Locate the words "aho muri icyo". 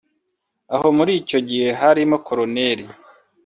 0.75-1.39